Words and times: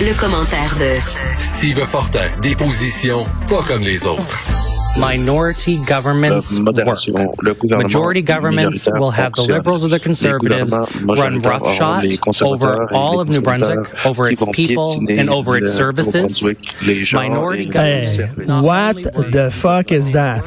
Le, 0.00 0.14
commentaire 0.18 0.74
de 0.78 0.98
Steve 1.38 1.78
Fortin, 1.84 2.20
des 2.40 2.56
positions 2.56 3.24
pas 3.48 3.62
comme 3.66 3.82
les 3.82 4.06
autres. 4.06 4.38
minority 4.98 5.76
governments 5.84 6.58
work. 6.58 6.98
Majority 7.64 8.22
governments 8.22 8.88
will 8.98 9.10
have 9.10 9.32
the 9.34 9.42
liberals 9.42 9.84
or 9.84 9.88
the 9.88 10.00
conservatives 10.00 10.74
run 11.04 11.40
roughshod 11.40 12.06
over 12.42 12.92
all 12.92 13.20
of 13.20 13.28
New 13.28 13.42
Brunswick, 13.42 14.06
over 14.06 14.28
its 14.30 14.42
people, 14.52 14.92
and 15.08 15.28
over 15.28 15.56
its 15.56 15.72
services. 15.72 16.42
Minority 17.12 17.66
governments. 17.66 18.34
Hey, 18.34 18.46
what 18.46 18.96
the 19.32 19.50
fuck 19.52 19.92
is 19.92 20.12
that? 20.12 20.44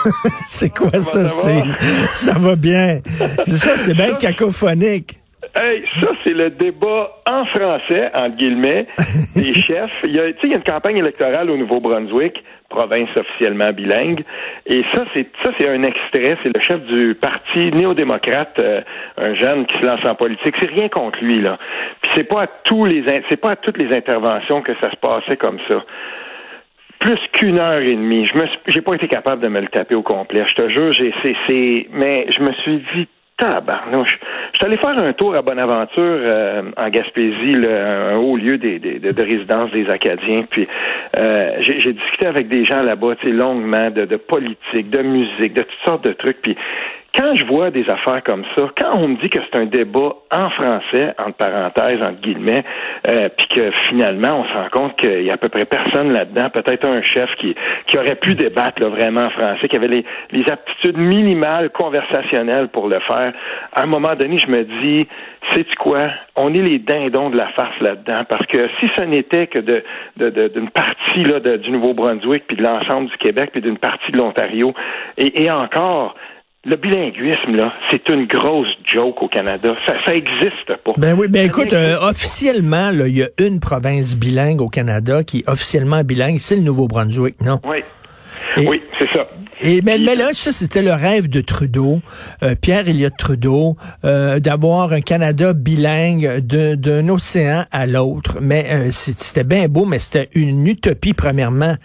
c'est 0.50 0.70
quoi 0.70 0.90
ça, 1.00 1.28
Steve? 1.28 1.76
Ça 2.12 2.32
va 2.38 2.56
bien. 2.56 3.02
Ça, 3.46 3.76
c'est 3.78 3.94
bien 3.94 4.14
cacophonique. 4.14 5.19
Hey, 5.62 5.84
ça, 6.00 6.08
c'est 6.24 6.32
le 6.32 6.48
débat 6.48 7.10
en 7.30 7.44
français, 7.44 8.10
entre 8.14 8.34
guillemets, 8.36 8.86
des 9.36 9.52
chefs. 9.52 10.00
Il 10.04 10.12
y, 10.12 10.18
a, 10.18 10.28
il 10.28 10.48
y 10.48 10.54
a 10.54 10.56
une 10.56 10.64
campagne 10.64 10.96
électorale 10.96 11.50
au 11.50 11.56
Nouveau-Brunswick, 11.58 12.42
province 12.70 13.10
officiellement 13.14 13.70
bilingue. 13.70 14.24
Et 14.64 14.82
ça, 14.94 15.04
c'est 15.14 15.26
ça, 15.44 15.50
c'est 15.58 15.68
un 15.68 15.82
extrait. 15.82 16.38
C'est 16.42 16.56
le 16.56 16.62
chef 16.62 16.80
du 16.86 17.14
parti 17.14 17.70
néo-démocrate, 17.72 18.58
euh, 18.58 18.80
un 19.18 19.34
jeune 19.34 19.66
qui 19.66 19.76
se 19.76 19.84
lance 19.84 20.00
en 20.08 20.14
politique. 20.14 20.54
C'est 20.62 20.70
rien 20.70 20.88
contre 20.88 21.22
lui, 21.22 21.40
là. 21.40 21.58
Puis 22.00 22.10
c'est 22.16 22.24
pas 22.24 22.44
à 22.44 22.46
tous 22.46 22.86
les 22.86 23.04
c'est 23.28 23.36
pas 23.36 23.50
à 23.50 23.56
toutes 23.56 23.76
les 23.76 23.94
interventions 23.94 24.62
que 24.62 24.72
ça 24.80 24.90
se 24.90 24.96
passait 24.96 25.36
comme 25.36 25.58
ça 25.68 25.84
plus 27.00 27.18
qu'une 27.32 27.58
heure 27.58 27.80
et 27.80 27.96
demie. 27.96 28.26
Je 28.26 28.38
me 28.38 28.46
j'ai 28.66 28.82
pas 28.82 28.94
été 28.94 29.08
capable 29.08 29.42
de 29.42 29.48
me 29.48 29.60
le 29.60 29.68
taper 29.68 29.94
au 29.94 30.02
complet. 30.02 30.44
Je 30.46 30.54
te 30.54 30.68
jure, 30.68 30.92
j'ai 30.92 31.12
c'est 31.22 31.86
mais 31.90 32.26
je 32.30 32.42
me 32.42 32.52
suis 32.52 32.84
dit 32.94 33.08
Je 33.40 34.58
suis 34.58 34.66
allé 34.66 34.76
faire 34.76 35.02
un 35.02 35.12
tour 35.12 35.34
à 35.34 35.42
Bonaventure 35.42 35.90
euh, 35.98 36.62
en 36.76 36.88
Gaspésie, 36.90 37.56
un 37.66 38.16
haut 38.16 38.36
lieu 38.36 38.58
des, 38.58 38.78
de, 38.78 39.22
résidence 39.22 39.70
des 39.70 39.88
Acadiens. 39.88 40.42
Puis 40.50 40.68
euh, 41.18 41.56
j'ai 41.60 41.92
discuté 41.92 42.26
avec 42.26 42.48
des 42.48 42.64
gens 42.64 42.82
là-bas, 42.82 43.14
longuement, 43.24 43.90
de, 43.90 44.04
de 44.04 44.16
politique, 44.16 44.90
de 44.90 45.02
musique, 45.02 45.54
de 45.54 45.62
toutes 45.62 45.86
sortes 45.86 46.04
de 46.04 46.12
trucs. 46.12 46.42
Puis 46.42 46.56
quand 47.14 47.34
je 47.34 47.44
vois 47.44 47.70
des 47.70 47.88
affaires 47.90 48.22
comme 48.24 48.44
ça, 48.56 48.70
quand 48.78 48.96
on 48.96 49.08
me 49.08 49.16
dit 49.16 49.28
que 49.28 49.38
c'est 49.42 49.58
un 49.58 49.66
débat 49.66 50.14
en 50.30 50.50
français, 50.50 51.14
entre 51.18 51.34
parenthèses, 51.34 52.00
entre 52.02 52.20
guillemets, 52.20 52.64
euh, 53.08 53.28
puis 53.36 53.48
que 53.48 53.70
finalement 53.88 54.40
on 54.40 54.44
se 54.44 54.52
rend 54.52 54.68
compte 54.70 54.96
qu'il 54.96 55.22
y 55.22 55.30
a 55.30 55.34
à 55.34 55.36
peu 55.36 55.48
près 55.48 55.64
personne 55.64 56.12
là-dedans, 56.12 56.50
peut-être 56.50 56.86
un 56.86 57.02
chef 57.02 57.28
qui, 57.38 57.54
qui 57.86 57.98
aurait 57.98 58.14
pu 58.14 58.34
débattre 58.34 58.84
vraiment 58.84 59.22
en 59.22 59.30
français, 59.30 59.68
qui 59.68 59.76
avait 59.76 59.88
les, 59.88 60.04
les 60.30 60.48
aptitudes 60.48 60.98
minimales 60.98 61.70
conversationnelles 61.70 62.68
pour 62.68 62.88
le 62.88 63.00
faire, 63.00 63.32
à 63.72 63.82
un 63.82 63.86
moment 63.86 64.14
donné, 64.14 64.38
je 64.38 64.48
me 64.48 64.64
dis, 64.64 65.08
sais-tu 65.52 65.74
quoi? 65.76 66.10
On 66.36 66.54
est 66.54 66.62
les 66.62 66.78
dindons 66.78 67.30
de 67.30 67.36
la 67.36 67.48
farce 67.48 67.78
là-dedans, 67.80 68.24
parce 68.28 68.46
que 68.46 68.68
si 68.78 68.88
ce 68.96 69.04
n'était 69.04 69.46
que 69.48 69.58
de, 69.58 69.82
d'une 70.48 70.70
partie 70.70 71.24
là, 71.24 71.40
du 71.40 71.70
Nouveau-Brunswick, 71.70 72.46
puis 72.46 72.56
de 72.56 72.62
l'ensemble 72.62 73.08
du 73.10 73.16
Québec, 73.16 73.50
puis 73.52 73.60
d'une 73.60 73.78
partie 73.78 74.12
de 74.12 74.18
l'Ontario, 74.18 74.72
et, 75.18 75.42
et 75.42 75.50
encore, 75.50 76.14
le 76.64 76.76
bilinguisme, 76.76 77.56
là, 77.56 77.72
c'est 77.90 78.08
une 78.10 78.26
grosse 78.26 78.68
joke 78.84 79.22
au 79.22 79.28
Canada. 79.28 79.74
Ça, 79.86 79.94
ça 80.04 80.14
existe 80.14 80.76
pas. 80.84 80.92
Ben 80.98 81.16
oui, 81.18 81.28
ben 81.28 81.46
écoute, 81.46 81.72
euh, 81.72 81.96
officiellement, 82.02 82.90
il 82.90 83.16
y 83.16 83.22
a 83.22 83.28
une 83.38 83.60
province 83.60 84.14
bilingue 84.14 84.60
au 84.60 84.68
Canada 84.68 85.24
qui 85.24 85.38
est 85.38 85.48
officiellement 85.48 86.02
bilingue, 86.04 86.38
c'est 86.38 86.56
le 86.56 86.62
Nouveau-Brunswick, 86.62 87.40
non? 87.40 87.60
Oui. 87.64 87.78
Oui, 88.56 88.82
c'est 88.98 89.08
ça. 89.08 89.26
Et 89.62 89.82
mais, 89.82 89.98
mais, 89.98 90.14
là, 90.14 90.30
ça, 90.32 90.52
c'était 90.52 90.80
le 90.80 90.92
rêve 90.92 91.28
de 91.28 91.42
Trudeau, 91.42 92.00
euh, 92.42 92.54
Pierre 92.58 92.88
Elliott 92.88 93.12
Trudeau, 93.16 93.76
euh, 94.04 94.40
d'avoir 94.40 94.92
un 94.92 95.02
Canada 95.02 95.52
bilingue 95.52 96.38
d'un 96.38 97.08
océan 97.10 97.66
à 97.70 97.86
l'autre. 97.86 98.38
Mais 98.40 98.66
euh, 98.70 98.90
c'était 98.92 99.44
bien 99.44 99.68
beau, 99.68 99.84
mais 99.84 99.98
c'était 99.98 100.30
une 100.32 100.66
utopie, 100.66 101.12
premièrement. 101.12 101.76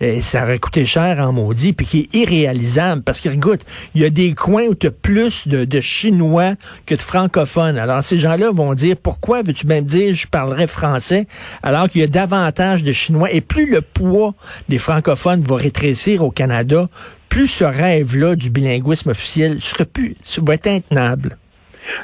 Et 0.00 0.20
ça 0.20 0.44
aurait 0.44 0.60
coûté 0.60 0.84
cher 0.84 1.18
en 1.18 1.32
maudit, 1.32 1.72
puis 1.72 1.86
qui 1.86 2.00
est 2.00 2.14
irréalisable. 2.14 3.02
Parce 3.02 3.20
que, 3.20 3.30
écoute, 3.30 3.62
il 3.96 4.02
y 4.02 4.04
a 4.04 4.10
des 4.10 4.32
coins 4.34 4.66
où 4.68 4.76
tu 4.76 4.86
as 4.86 4.92
plus 4.92 5.48
de, 5.48 5.64
de, 5.64 5.80
Chinois 5.80 6.54
que 6.86 6.94
de 6.94 7.02
francophones. 7.02 7.78
Alors, 7.78 8.04
ces 8.04 8.18
gens-là 8.18 8.52
vont 8.52 8.74
dire, 8.74 8.96
pourquoi 8.96 9.42
veux-tu 9.42 9.66
même 9.66 9.86
dire 9.86 10.14
je 10.14 10.28
parlerai 10.28 10.68
français, 10.68 11.26
alors 11.64 11.88
qu'il 11.88 12.00
y 12.00 12.04
a 12.04 12.08
davantage 12.08 12.84
de 12.84 12.92
Chinois. 12.92 13.32
Et 13.32 13.40
plus 13.40 13.68
le 13.68 13.80
poids 13.80 14.34
des 14.68 14.78
francophones 14.78 15.42
va 15.42 15.56
rétrécir? 15.56 16.13
Au 16.22 16.30
Canada, 16.30 16.88
plus 17.28 17.48
ce 17.48 17.64
rêve-là 17.64 18.36
du 18.36 18.50
bilinguisme 18.50 19.10
officiel 19.10 19.60
serait 19.60 19.86
plus, 19.86 20.16
va 20.42 20.54
être 20.54 20.68
intenable. 20.68 21.36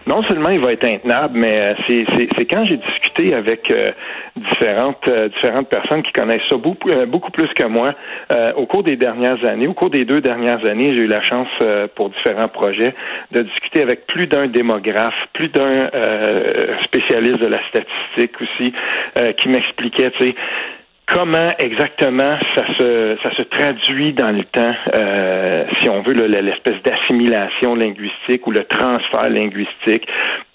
Non 0.06 0.22
seulement 0.24 0.50
il 0.50 0.60
va 0.60 0.72
être 0.72 0.86
intenable, 0.86 1.38
mais 1.38 1.60
euh, 1.60 1.74
c'est 1.88 2.44
quand 2.46 2.64
j'ai 2.64 2.76
discuté 2.76 3.34
avec 3.34 3.70
euh, 3.70 3.86
différentes 4.36 5.08
euh, 5.08 5.28
différentes 5.28 5.68
personnes 5.68 6.02
qui 6.02 6.12
connaissent 6.12 6.46
ça 6.48 6.56
beaucoup 6.56 6.90
beaucoup 7.08 7.30
plus 7.30 7.48
que 7.48 7.64
moi 7.64 7.94
au 8.56 8.66
cours 8.66 8.82
des 8.82 8.96
dernières 8.96 9.44
années, 9.44 9.66
au 9.66 9.74
cours 9.74 9.90
des 9.90 10.04
deux 10.04 10.20
dernières 10.20 10.64
années, 10.64 10.94
j'ai 10.94 11.04
eu 11.04 11.08
la 11.08 11.22
chance 11.22 11.48
pour 11.94 12.10
différents 12.10 12.48
projets 12.48 12.94
de 13.32 13.42
discuter 13.42 13.82
avec 13.82 14.06
plus 14.06 14.26
d'un 14.26 14.46
démographe, 14.46 15.14
plus 15.32 15.48
d'un 15.48 15.90
spécialiste 16.84 17.40
de 17.40 17.46
la 17.46 17.58
statistique 17.68 18.40
aussi, 18.40 18.72
qui 19.36 19.48
m'expliquait, 19.48 20.10
tu 20.12 20.28
sais 20.28 20.34
comment 21.10 21.52
exactement 21.58 22.38
ça 22.56 22.64
se 22.78 23.16
ça 23.22 23.34
se 23.36 23.42
traduit 23.42 24.12
dans 24.12 24.30
le 24.30 24.44
temps, 24.44 24.74
euh, 24.98 25.64
si 25.80 25.88
on 25.88 26.02
veut 26.02 26.14
l'espèce 26.14 26.82
d'assimilation 26.84 27.74
linguistique 27.74 28.46
ou 28.46 28.50
le 28.50 28.64
transfert 28.64 29.28
linguistique. 29.28 30.06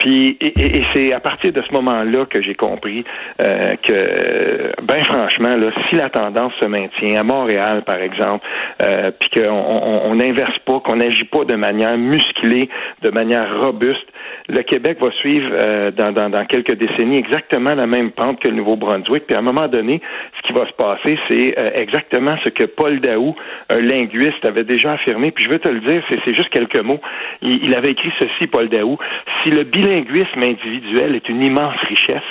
Puis 0.05 0.37
et, 0.39 0.83
c'est 0.93 1.13
à 1.13 1.19
partir 1.19 1.51
de 1.51 1.63
ce 1.67 1.73
moment-là 1.73 2.27
que 2.27 2.39
j'ai 2.39 2.53
compris 2.53 3.03
euh, 3.41 3.69
que, 3.81 4.71
ben 4.83 5.03
franchement, 5.03 5.55
là, 5.55 5.71
si 5.89 5.95
la 5.95 6.11
tendance 6.11 6.53
se 6.59 6.65
maintient 6.65 7.21
à 7.21 7.23
Montréal, 7.23 7.81
par 7.87 7.97
exemple, 7.97 8.45
euh, 8.83 9.09
puis 9.19 9.41
qu'on 9.41 10.13
n'inverse 10.13 10.59
pas, 10.63 10.79
qu'on 10.81 10.97
n'agit 10.97 11.23
pas 11.23 11.43
de 11.45 11.55
manière 11.55 11.97
musclée, 11.97 12.69
de 13.01 13.09
manière 13.09 13.63
robuste, 13.63 14.05
le 14.47 14.61
Québec 14.61 14.99
va 15.01 15.09
suivre 15.11 15.49
euh, 15.63 15.89
dans, 15.89 16.45
quelques 16.45 16.75
décennies 16.75 17.17
exactement 17.17 17.73
la 17.73 17.87
même 17.87 18.11
pente 18.11 18.39
que 18.39 18.47
le 18.47 18.55
Nouveau-Brunswick. 18.55 19.25
Puis 19.25 19.35
à 19.35 19.39
un 19.39 19.43
moment 19.43 19.67
donné, 19.67 20.01
ce 20.37 20.47
qui 20.47 20.53
va 20.53 20.67
se 20.67 20.73
passer, 20.73 21.17
c'est 21.27 21.57
euh, 21.57 21.71
exactement 21.73 22.35
ce 22.43 22.49
que 22.49 22.65
Paul 22.65 22.99
Daou, 22.99 23.35
un 23.69 23.81
linguiste, 23.81 24.45
avait 24.45 24.63
déjà 24.63 24.93
affirmé. 24.93 25.31
Puis 25.31 25.45
je 25.45 25.49
veux 25.49 25.59
te 25.59 25.67
le 25.67 25.79
dire, 25.79 26.03
c'est 26.09 26.35
juste 26.35 26.49
quelques 26.49 26.79
mots. 26.79 27.01
Il, 27.41 27.65
il 27.65 27.73
avait 27.73 27.91
écrit 27.91 28.11
ceci, 28.19 28.45
Paul 28.45 28.69
Daou. 28.69 28.99
Si 29.43 29.51
le 29.51 29.63
bilinguisme 29.95 30.43
individuel 30.43 31.15
est 31.15 31.29
une 31.29 31.41
immense 31.41 31.77
richesse, 31.87 32.21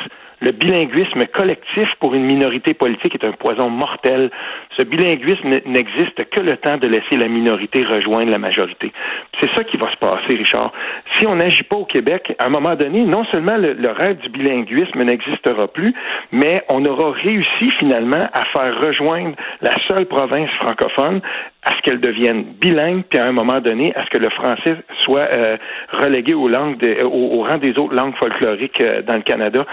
le 0.41 0.53
bilinguisme 0.53 1.25
collectif 1.33 1.89
pour 2.01 2.15
une 2.15 2.25
minorité 2.25 2.75
politique 2.75 3.15
est 3.15 3.25
un 3.25 3.33
poison 3.33 3.71
mortel. 3.71 4.31
Ce 4.77 4.85
bilinguisme 4.85 5.49
n'existe 5.65 6.29
que 6.29 6.41
le 6.41 6.59
temps 6.59 6.77
de 6.77 6.87
laisser 6.87 7.17
la 7.17 7.29
minorité 7.29 7.83
rejoindre 7.83 8.31
la 8.31 8.37
majorité. 8.37 8.93
C'est 9.41 9.49
ça 9.57 9.65
qui 9.65 9.79
va 9.79 9.91
se 9.91 9.97
passer, 9.97 10.37
Richard. 10.37 10.71
Si 11.19 11.27
on 11.27 11.37
n'agit 11.37 11.63
pas 11.63 11.77
au 11.77 11.87
Québec, 11.87 12.35
à 12.39 12.47
un 12.47 12.51
moment 12.51 12.75
donné, 12.75 13.05
non 13.05 13.25
seulement 13.33 13.57
le, 13.57 13.73
le 13.73 13.91
rêve 13.91 14.19
du 14.19 14.29
bilinguisme 14.29 15.03
n'existera 15.03 15.67
plus, 15.69 15.95
mais 16.31 16.63
on 16.71 16.85
aura 16.85 17.13
réussi 17.13 17.71
finalement 17.79 18.29
à 18.35 18.45
faire 18.55 18.79
rejoindre 18.81 19.37
la 19.63 19.73
seule 19.89 20.05
province 20.05 20.51
francophone 20.61 21.23
à 21.65 21.71
ce 21.77 21.83
qu'elle 21.83 22.01
devienne 22.01 22.45
bilingue, 22.61 23.05
puis 23.09 23.19
à 23.19 23.25
un 23.25 23.33
moment 23.33 23.61
donné, 23.61 23.95
à 23.97 24.05
ce 24.05 24.11
que 24.11 24.19
le 24.19 24.29
français 24.31 24.77
soit 25.01 25.29
euh, 25.35 25.57
relégué 25.93 26.35
aux 26.35 26.49
langues 26.49 26.85
au, 27.03 27.43
rang 27.43 27.59
des 27.59 27.71
autres 27.79 27.95
langues 27.95 28.15
folkloriques 28.17 28.81
euh, 28.83 29.03
dans 29.03 29.15
le 29.15 29.23
Canada. 29.23 29.65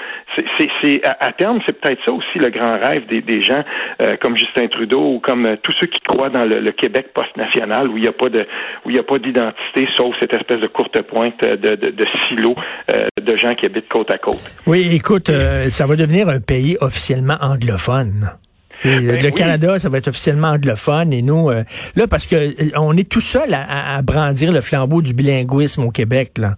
C'est, 0.57 1.01
à, 1.05 1.31
terme, 1.33 1.59
c'est 1.65 1.79
peut-être 1.79 1.99
ça 2.05 2.11
aussi 2.13 2.39
le 2.39 2.49
grand 2.49 2.79
rêve 2.79 3.05
des, 3.07 3.21
des 3.21 3.41
gens 3.41 3.63
euh, 4.01 4.13
comme 4.21 4.37
Justin 4.37 4.67
Trudeau 4.67 5.15
ou 5.15 5.19
comme 5.19 5.57
tous 5.63 5.73
ceux 5.79 5.87
qui 5.87 5.99
croient 6.01 6.29
dans 6.29 6.45
le, 6.45 6.71
Québec 6.71 7.07
post-national 7.13 7.89
où 7.89 7.97
il 7.97 8.03
n'y 8.03 8.07
a 8.07 8.13
pas 8.13 8.29
de 8.29 8.47
où 8.85 8.89
il 8.89 8.95
y 8.95 8.99
a 8.99 9.03
pas 9.03 9.19
d'identité 9.19 9.87
sauf 9.95 10.15
cette 10.19 10.33
espèce 10.33 10.61
de 10.61 10.67
courte 10.67 10.99
pointe 11.01 11.39
de, 11.41 11.75
de, 11.75 11.89
de 11.89 12.05
silo 12.27 12.55
de 13.21 13.37
gens 13.37 13.53
qui 13.55 13.65
habitent 13.65 13.89
côte 13.89 14.09
à 14.09 14.17
côte. 14.17 14.39
Oui, 14.65 14.87
écoute, 14.95 15.29
ça 15.69 15.85
va 15.85 15.95
devenir 15.97 16.29
un 16.29 16.39
pays 16.39 16.77
officiellement 16.79 17.35
anglophone. 17.41 18.29
Ben 18.83 19.21
le 19.21 19.29
Canada, 19.31 19.79
ça 19.79 19.89
va 19.89 19.97
être 19.99 20.07
officiellement 20.07 20.49
anglophone 20.49 21.13
et 21.13 21.21
nous, 21.21 21.49
euh, 21.49 21.63
là, 21.95 22.07
parce 22.07 22.25
que 22.25 22.35
euh, 22.35 22.69
on 22.77 22.97
est 22.97 23.07
tout 23.07 23.21
seul 23.21 23.53
à, 23.53 24.01
brandir 24.01 24.51
le 24.51 24.61
flambeau 24.61 25.01
du 25.01 25.13
bilinguisme 25.13 25.83
au 25.83 25.91
Québec, 25.91 26.33
là. 26.37 26.55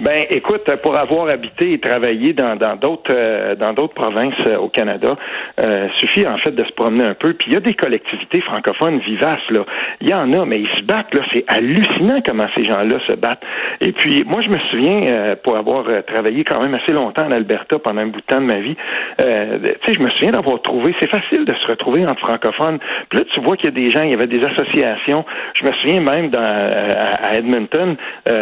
Ben, 0.00 0.24
écoute, 0.30 0.64
pour 0.82 0.98
avoir 0.98 1.28
habité 1.28 1.74
et 1.74 1.78
travaillé 1.78 2.32
dans 2.32 2.56
d'autres 2.80 3.10
euh, 3.10 3.54
dans 3.54 3.74
d'autres 3.74 3.92
provinces 3.92 4.32
euh, 4.46 4.56
au 4.56 4.70
Canada, 4.70 5.14
euh, 5.62 5.88
suffit 5.98 6.26
en 6.26 6.38
fait 6.38 6.52
de 6.52 6.64
se 6.64 6.72
promener 6.72 7.04
un 7.04 7.12
peu. 7.12 7.34
Puis 7.34 7.48
il 7.48 7.52
y 7.52 7.56
a 7.58 7.60
des 7.60 7.74
collectivités 7.74 8.40
francophones 8.40 8.98
vivaces 9.00 9.50
là. 9.50 9.66
Il 10.00 10.08
y 10.08 10.14
en 10.14 10.32
a, 10.32 10.46
mais 10.46 10.58
ils 10.58 10.80
se 10.80 10.84
battent 10.84 11.14
là. 11.14 11.22
C'est 11.34 11.44
hallucinant 11.48 12.22
comment 12.26 12.46
ces 12.56 12.64
gens-là 12.64 12.98
se 13.06 13.12
battent. 13.12 13.42
Et 13.82 13.92
puis 13.92 14.24
moi, 14.26 14.40
je 14.40 14.48
me 14.48 14.58
souviens 14.70 15.36
pour 15.44 15.58
avoir 15.58 15.84
travaillé 16.06 16.44
quand 16.44 16.62
même 16.62 16.74
assez 16.74 16.94
longtemps 16.94 17.26
en 17.26 17.32
Alberta 17.32 17.78
pendant 17.78 18.00
un 18.00 18.06
bout 18.06 18.20
de 18.20 18.26
temps 18.26 18.40
de 18.40 18.46
ma 18.46 18.60
vie. 18.60 18.76
tu 19.18 19.24
sais, 19.24 19.94
je 19.94 20.00
me 20.00 20.08
souviens 20.10 20.32
d'avoir 20.32 20.62
trouvé. 20.62 20.94
C'est 21.00 21.10
facile 21.10 21.44
de 21.44 21.54
se 21.54 21.66
retrouver 21.66 22.06
entre 22.06 22.20
francophones. 22.20 22.78
Puis 23.10 23.18
là, 23.18 23.24
tu 23.34 23.40
vois 23.40 23.56
qu'il 23.56 23.66
y 23.66 23.68
a 23.68 23.82
des 23.82 23.90
gens, 23.90 24.02
il 24.02 24.12
y 24.12 24.14
avait 24.14 24.26
des 24.26 24.42
associations. 24.44 25.26
Je 25.54 25.64
me 25.66 25.72
souviens 25.72 26.00
même 26.00 26.30
dans, 26.30 26.40
à 26.40 27.34
Edmonton 27.34 27.96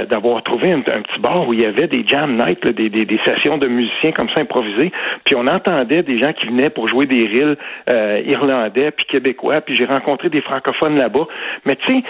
d'avoir 0.08 0.42
trouvé 0.44 0.72
un, 0.72 0.80
petit 0.80 1.20
bar 1.20 1.47
où 1.48 1.54
il 1.54 1.62
y 1.62 1.64
avait 1.64 1.88
des 1.88 2.06
jam 2.06 2.36
nights, 2.36 2.66
des, 2.66 2.90
des, 2.90 3.20
sessions 3.24 3.56
de 3.56 3.68
musiciens 3.68 4.12
comme 4.12 4.28
ça 4.34 4.42
improvisés. 4.42 4.92
Puis 5.24 5.34
on 5.34 5.46
entendait 5.46 6.02
des 6.02 6.18
gens 6.18 6.32
qui 6.32 6.46
venaient 6.46 6.70
pour 6.70 6.88
jouer 6.88 7.06
des 7.06 7.26
reels 7.26 7.56
euh, 7.90 8.20
irlandais 8.26 8.90
puis 8.90 9.06
québécois. 9.06 9.62
Puis 9.62 9.74
j'ai 9.74 9.86
rencontré 9.86 10.28
des 10.28 10.42
francophones 10.42 10.96
là-bas. 10.96 11.26
Mais 11.64 11.76
tu 11.76 11.94
sais, 11.94 12.04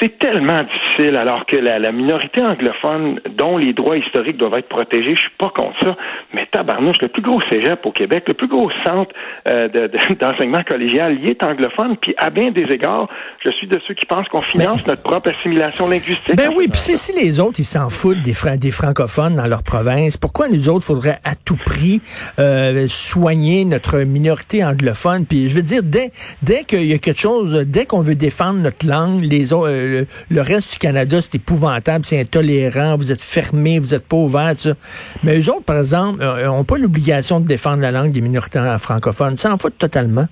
c'est 0.00 0.18
tellement 0.18 0.62
difficile 0.64 1.16
alors 1.16 1.46
que 1.46 1.56
la, 1.56 1.92
minorité 1.92 2.42
anglophone 2.42 3.20
dont 3.36 3.56
les 3.56 3.72
droits 3.72 3.96
historiques 3.96 4.36
doivent 4.36 4.54
être 4.54 4.68
protégés, 4.68 5.14
je 5.14 5.20
suis 5.20 5.36
pas 5.38 5.50
contre 5.54 5.78
ça, 5.80 5.96
mais 6.32 6.46
tabarnouche, 6.50 7.00
le 7.00 7.08
plus 7.08 7.22
gros 7.22 7.40
cégep 7.50 7.84
au 7.86 7.92
Québec, 7.92 8.24
le 8.26 8.34
plus 8.34 8.48
gros 8.48 8.70
centre 8.84 9.12
euh, 9.48 9.68
d'enseignement 10.20 10.62
collégial, 10.68 11.18
il 11.22 11.28
est 11.28 11.42
anglophone, 11.44 11.96
puis 11.96 12.14
à 12.18 12.30
bien 12.30 12.50
des 12.50 12.62
égards, 12.62 13.08
je 13.44 13.50
suis 13.50 13.66
de 13.68 13.78
ceux 13.86 13.94
qui 13.94 14.06
pensent 14.06 14.28
qu'on 14.28 14.42
finance 14.42 14.86
notre 14.86 15.02
propre 15.02 15.30
assimilation 15.30 15.88
linguistique. 15.88 16.36
Ben 16.36 16.50
oui, 16.56 16.66
puis 16.70 16.80
si 16.80 17.12
les 17.12 17.38
autres, 17.40 17.60
ils 17.60 17.64
s'en 17.64 17.88
foutent 17.88 18.22
des, 18.22 18.34
des 18.58 18.70
francophones 18.70 19.36
dans 19.36 19.46
leur 19.46 19.62
province, 19.62 20.16
pourquoi 20.16 20.48
nous 20.48 20.68
autres, 20.68 20.84
faudrait 20.84 21.18
à 21.24 21.34
tout 21.36 21.58
prix 21.64 22.02
euh, 22.38 22.86
soigner 22.88 23.64
notre 23.64 24.00
minorité 24.00 24.64
anglophone? 24.64 25.26
Puis 25.26 25.48
je 25.48 25.54
veux 25.54 25.62
dire, 25.62 25.82
dès, 25.82 26.10
dès 26.42 26.64
qu'il 26.64 26.86
y 26.86 26.94
a 26.94 26.98
quelque 26.98 27.20
chose, 27.20 27.64
dès 27.66 27.86
qu'on 27.86 28.00
veut 28.00 28.16
défendre 28.16 28.60
notre 28.60 28.86
langue, 28.86 29.22
les 29.22 29.52
autres 29.52 29.83
le, 30.30 30.40
reste 30.40 30.72
du 30.72 30.78
Canada, 30.78 31.20
c'est 31.20 31.36
épouvantable, 31.36 32.04
c'est 32.04 32.20
intolérant, 32.20 32.96
vous 32.96 33.12
êtes 33.12 33.22
fermé, 33.22 33.78
vous 33.78 33.94
êtes 33.94 34.06
pas 34.06 34.16
ouvert, 34.16 34.54
ça. 34.58 34.74
Mais 35.22 35.38
eux 35.38 35.50
autres, 35.50 35.64
par 35.64 35.78
exemple, 35.78 36.20
n'ont 36.20 36.60
euh, 36.60 36.64
pas 36.64 36.78
l'obligation 36.78 37.40
de 37.40 37.46
défendre 37.46 37.82
la 37.82 37.90
langue 37.90 38.10
des 38.10 38.20
minorités 38.20 38.60
francophones. 38.78 39.36
Ça 39.36 39.52
en 39.52 39.56
fout 39.56 39.76
totalement. 39.78 40.26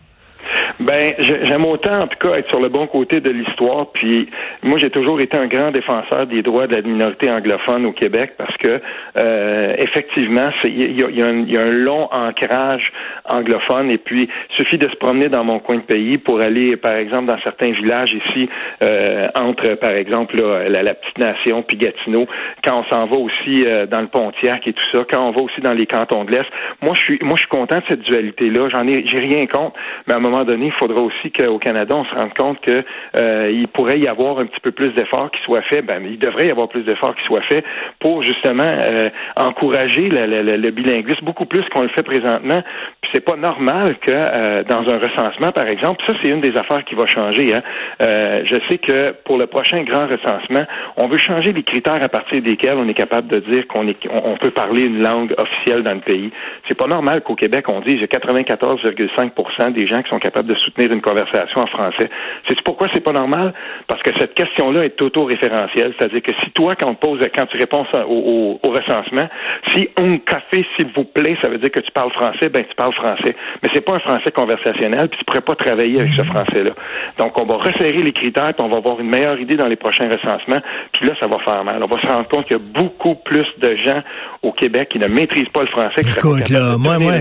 Ben, 0.80 1.12
j'aime 1.18 1.64
autant, 1.66 1.92
en 1.92 2.06
tout 2.06 2.18
cas, 2.18 2.36
être 2.36 2.48
sur 2.48 2.60
le 2.60 2.68
bon 2.68 2.86
côté 2.86 3.20
de 3.20 3.30
l'histoire. 3.30 3.86
Puis, 3.92 4.28
moi, 4.62 4.78
j'ai 4.78 4.90
toujours 4.90 5.20
été 5.20 5.36
un 5.36 5.46
grand 5.46 5.70
défenseur 5.70 6.26
des 6.26 6.42
droits 6.42 6.66
de 6.66 6.74
la 6.76 6.82
minorité 6.82 7.30
anglophone 7.30 7.86
au 7.86 7.92
Québec 7.92 8.32
parce 8.38 8.56
que, 8.56 8.80
euh, 9.18 9.74
effectivement, 9.78 10.50
il 10.64 10.98
y 10.98 11.22
a, 11.22 11.26
un 11.26 11.70
long 11.70 12.08
ancrage 12.10 12.92
anglophone. 13.28 13.90
Et 13.90 13.98
puis, 13.98 14.28
suffit 14.56 14.78
de 14.78 14.88
se 14.88 14.96
promener 14.96 15.28
dans 15.28 15.44
mon 15.44 15.58
coin 15.58 15.76
de 15.76 15.82
pays 15.82 16.18
pour 16.18 16.40
aller, 16.40 16.76
par 16.76 16.94
exemple, 16.94 17.26
dans 17.26 17.38
certains 17.42 17.72
villages 17.72 18.12
ici, 18.12 18.48
euh, 18.82 19.28
entre, 19.36 19.74
par 19.74 19.92
exemple, 19.92 20.36
la, 20.36 20.94
petite 20.94 21.18
nation 21.18 21.62
puis 21.62 21.76
Gatineau. 21.76 22.26
Quand 22.64 22.80
on 22.80 22.92
s'en 22.92 23.06
va 23.06 23.16
aussi 23.16 23.64
euh, 23.66 23.86
dans 23.86 24.00
le 24.00 24.08
Pontiac 24.08 24.66
et 24.66 24.72
tout 24.72 24.84
ça, 24.92 25.04
quand 25.10 25.28
on 25.28 25.32
va 25.32 25.40
aussi 25.40 25.60
dans 25.60 25.72
les 25.72 25.86
cantons 25.86 26.24
de 26.24 26.32
l'Est. 26.32 26.48
Moi, 26.80 26.94
je 26.94 27.00
suis, 27.00 27.18
moi, 27.22 27.34
je 27.36 27.40
suis 27.40 27.48
content 27.48 27.78
de 27.78 27.84
cette 27.88 28.02
dualité-là. 28.02 28.68
J'en 28.68 28.86
ai, 28.86 29.04
j'ai 29.06 29.18
rien 29.18 29.46
contre, 29.46 29.76
mais 30.06 30.14
à 30.14 30.16
un 30.16 30.20
moment 30.20 30.44
donné, 30.44 30.61
il 30.66 30.72
faudra 30.72 31.00
aussi 31.00 31.30
qu'au 31.30 31.58
Canada, 31.58 31.94
on 31.94 32.04
se 32.04 32.14
rende 32.14 32.34
compte 32.34 32.60
que 32.60 32.84
euh, 33.16 33.50
il 33.52 33.68
pourrait 33.68 33.98
y 33.98 34.08
avoir 34.08 34.38
un 34.38 34.46
petit 34.46 34.60
peu 34.60 34.72
plus 34.72 34.90
d'efforts 34.90 35.30
qui 35.30 35.42
soient 35.42 35.62
faits. 35.62 35.84
Ben, 35.84 36.02
il 36.04 36.18
devrait 36.18 36.48
y 36.48 36.50
avoir 36.50 36.68
plus 36.68 36.82
d'efforts 36.82 37.14
qui 37.14 37.24
soient 37.24 37.42
faits 37.42 37.64
pour 38.00 38.22
justement 38.22 38.62
euh, 38.62 39.10
encourager 39.36 40.08
le, 40.08 40.70
bilinguisme 40.70 41.24
beaucoup 41.24 41.46
plus 41.46 41.62
qu'on 41.70 41.82
le 41.82 41.88
fait 41.88 42.02
présentement. 42.02 42.62
Puis 43.02 43.10
c'est 43.14 43.24
pas 43.24 43.36
normal 43.36 43.96
que 43.98 44.12
euh, 44.12 44.62
dans 44.64 44.88
un 44.88 44.98
recensement, 44.98 45.52
par 45.52 45.66
exemple, 45.66 46.02
ça 46.06 46.14
c'est 46.22 46.28
une 46.28 46.40
des 46.40 46.56
affaires 46.56 46.84
qui 46.84 46.94
va 46.94 47.06
changer. 47.06 47.54
Hein. 47.54 47.62
je 48.00 48.56
sais 48.68 48.78
que 48.78 49.14
pour 49.24 49.38
le 49.38 49.46
prochain 49.46 49.82
grand 49.82 50.06
recensement, 50.06 50.64
on 50.96 51.08
veut 51.08 51.18
changer 51.18 51.52
les 51.52 51.62
critères 51.62 52.02
à 52.02 52.08
partir 52.08 52.40
desquels 52.42 52.76
on 52.76 52.88
est 52.88 52.94
capable 52.94 53.28
de 53.28 53.40
dire 53.40 53.66
qu'on 53.68 54.36
peut 54.40 54.50
parler 54.50 54.84
une 54.84 55.02
langue 55.02 55.34
officielle 55.36 55.82
dans 55.82 55.94
le 55.94 56.00
pays. 56.00 56.30
C'est 56.68 56.76
pas 56.76 56.86
normal 56.86 57.22
qu'au 57.22 57.34
Québec 57.34 57.66
on 57.68 57.80
dise 57.80 58.00
94,5% 58.00 59.72
des 59.72 59.86
gens 59.86 60.02
qui 60.02 60.10
sont 60.10 60.18
capables 60.18 60.48
de 60.48 60.51
soutenir 60.56 60.92
une 60.92 61.00
conversation 61.00 61.60
en 61.60 61.66
français. 61.66 62.08
C'est 62.48 62.60
pourquoi 62.62 62.88
c'est 62.92 63.00
pas 63.00 63.12
normal? 63.12 63.52
Parce 63.86 64.02
que 64.02 64.10
cette 64.18 64.34
question-là 64.34 64.84
est 64.84 65.00
auto-référentielle. 65.00 65.94
C'est-à-dire 65.98 66.22
que 66.22 66.32
si 66.44 66.50
toi, 66.52 66.74
quand 66.76 66.88
on 66.88 66.94
pose, 66.94 67.20
quand 67.34 67.46
tu 67.46 67.56
réponds 67.56 67.84
au, 68.08 68.58
recensement, 68.62 69.28
si 69.70 69.88
un 69.98 70.18
café, 70.18 70.64
s'il 70.76 70.88
vous 70.94 71.04
plaît, 71.04 71.36
ça 71.42 71.48
veut 71.48 71.58
dire 71.58 71.70
que 71.70 71.80
tu 71.80 71.90
parles 71.92 72.12
français, 72.12 72.48
ben 72.48 72.64
tu 72.68 72.74
parles 72.74 72.94
français. 72.94 73.36
Mais 73.62 73.68
c'est 73.74 73.80
pas 73.80 73.94
un 73.94 74.00
français 74.00 74.30
conversationnel, 74.34 75.08
puis 75.08 75.18
tu 75.18 75.24
pourrais 75.24 75.42
pas 75.42 75.54
travailler 75.54 76.00
avec 76.00 76.12
ce 76.14 76.22
français-là. 76.22 76.72
Donc, 77.18 77.38
on 77.40 77.44
va 77.44 77.58
resserrer 77.58 78.02
les 78.02 78.12
critères, 78.12 78.54
puis 78.54 78.64
on 78.64 78.68
va 78.68 78.78
avoir 78.78 79.00
une 79.00 79.08
meilleure 79.08 79.38
idée 79.38 79.56
dans 79.56 79.68
les 79.68 79.76
prochains 79.76 80.08
recensements, 80.08 80.62
puis 80.92 81.06
là, 81.06 81.14
ça 81.20 81.28
va 81.28 81.38
faire 81.40 81.64
mal. 81.64 81.82
On 81.84 81.94
va 81.94 82.00
se 82.00 82.06
rendre 82.06 82.28
compte 82.28 82.46
qu'il 82.46 82.56
y 82.56 82.60
a 82.60 82.62
beaucoup 82.62 83.14
plus 83.14 83.46
de 83.58 83.76
gens 83.76 84.02
au 84.42 84.52
Québec 84.52 84.88
qui 84.90 84.98
ne 84.98 85.06
maîtrisent 85.06 85.48
pas 85.48 85.62
le 85.62 85.68
français. 85.68 86.00
Écoute, 86.00 86.48
là, 86.50 86.76
moi, 86.78 86.98
moi, 86.98 87.14